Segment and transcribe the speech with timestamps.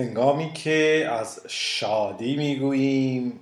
[0.00, 3.40] هنگامی که از شادی می‌گوییم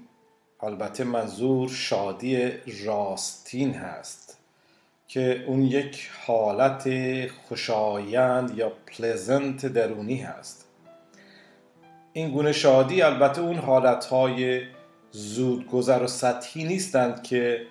[0.61, 2.51] البته منظور شادی
[2.85, 4.39] راستین هست
[5.09, 6.89] که اون یک حالت
[7.31, 10.69] خوشایند یا پلزنت درونی هست.
[12.13, 14.63] این گونه شادی البته اون حالتهای
[15.11, 17.67] زودگذر و سطحی نیستند که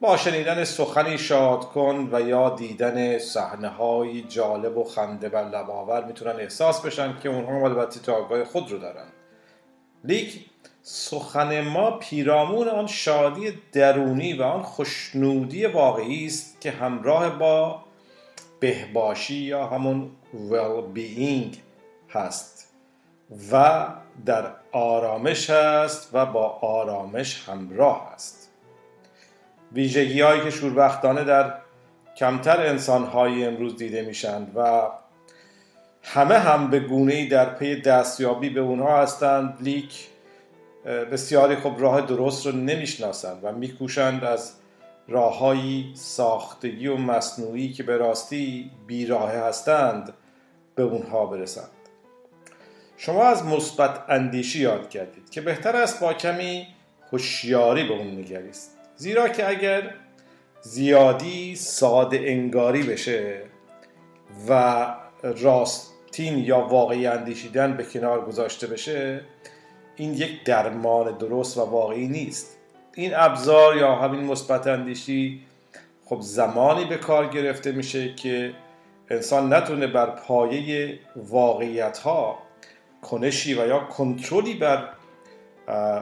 [0.00, 6.04] با شنیدن سخنی شاد کن و یا دیدن صحنه های جالب و خنده بر لباور
[6.04, 9.06] می‌تونن احساس بشن که اونها البته جایگاه خود رو دارن.
[10.04, 10.46] لیک
[10.82, 17.84] سخن ما پیرامون آن شادی درونی و آن خوشنودی واقعی است که همراه با
[18.60, 20.10] بهباشی یا همون
[20.50, 21.56] well being
[22.10, 22.72] هست
[23.52, 23.86] و
[24.26, 28.49] در آرامش هست و با آرامش همراه است
[29.72, 31.54] ویژگی هایی که شوربختانه در
[32.16, 34.82] کمتر انسان های امروز دیده میشند و
[36.02, 40.08] همه هم به گونه در پی دستیابی به اونها هستند لیک
[40.84, 44.52] بسیاری خب راه درست رو نمی‌شناسند و میکوشند از
[45.08, 50.12] راههایی ساختگی و مصنوعی که به راستی بیراه هستند
[50.74, 51.70] به اونها برسند.
[52.96, 56.66] شما از مثبت اندیشی یاد کردید که بهتر است با کمی
[57.12, 58.79] هوشیاری به اون نگریست.
[59.00, 59.94] زیرا که اگر
[60.60, 63.42] زیادی ساده انگاری بشه
[64.48, 64.86] و
[65.22, 69.20] راستین یا واقعی اندیشیدن به کنار گذاشته بشه
[69.96, 72.58] این یک درمان درست و واقعی نیست.
[72.94, 75.42] این ابزار یا همین مثبت اندیشی
[76.04, 78.52] خب زمانی به کار گرفته میشه که
[79.10, 82.38] انسان نتونه بر پایه واقعیت ها
[83.02, 84.88] کنشی و یا کنترلی بر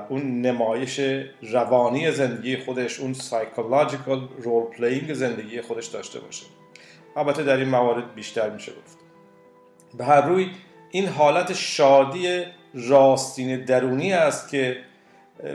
[0.09, 1.01] اون نمایش
[1.43, 6.47] روانی زندگی خودش اون psychological role playing زندگی خودش داشته باشه.
[7.17, 8.99] البته در این موارد بیشتر میشه گفت.
[9.99, 10.51] به هر روی
[10.91, 14.77] این حالت شادی راستین درونی است که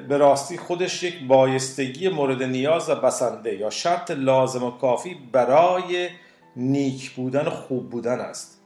[0.07, 6.09] به راستی خودش یک بایستگی مورد نیاز و بسنده یا شرط لازم و کافی برای
[6.55, 8.59] نیک بودن و خوب بودن است.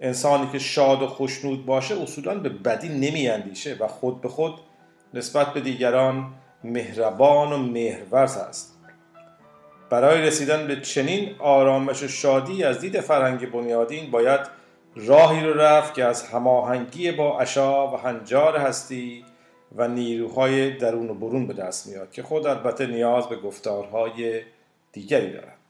[0.00, 4.54] انسانی که شاد و خوشنود باشه اصولا به بدی نمی اندیشه و خود به خود
[5.14, 6.26] نسبت به دیگران
[6.64, 8.74] مهربان و مهرورز است.
[9.90, 14.40] برای رسیدن به چنین آرامش و شادی از دید فرهنگ بنیادین باید
[14.96, 19.24] راهی رو رفت که از هماهنگی با اشا و هنجار هستی
[19.76, 24.42] و نیروهای درون و برون به دست میاد که خود البته نیاز به گفتارهای
[24.92, 25.63] دیگری دارد.